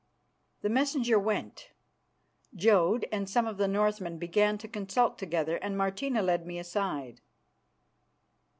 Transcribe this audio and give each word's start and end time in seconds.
The 0.63 0.69
messenger 0.69 1.19
went. 1.19 1.69
Jodd 2.55 3.05
and 3.11 3.29
some 3.29 3.45
of 3.45 3.57
the 3.57 3.67
Northmen 3.67 4.17
began 4.17 4.57
to 4.57 4.67
consult 4.67 5.19
together, 5.19 5.57
and 5.57 5.77
Martina 5.77 6.23
led 6.23 6.43
me 6.47 6.57
aside. 6.57 7.21